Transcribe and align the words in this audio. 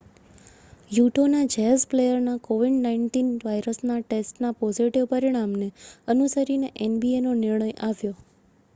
યૂટૉના 0.91 1.49
jazz 1.51 1.83
પ્લેયરના 1.87 2.33
covid-19 2.47 3.21
વાયરસના 3.43 3.99
ટેસ્ટના 4.03 4.53
પોઝિટિવ 4.59 5.05
પરિણામને 5.11 5.67
અનુસરીને 6.07 6.69
nbaનો 6.89 7.37
નિર્ણય 7.39 7.77
આવ્યો 7.83 8.15